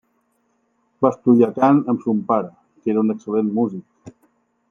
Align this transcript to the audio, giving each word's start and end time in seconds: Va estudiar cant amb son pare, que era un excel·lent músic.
Va 1.05 1.11
estudiar 1.15 1.49
cant 1.57 1.81
amb 1.93 2.01
son 2.07 2.23
pare, 2.33 2.51
que 2.81 2.93
era 2.95 3.05
un 3.05 3.17
excel·lent 3.17 3.53
músic. 3.61 4.13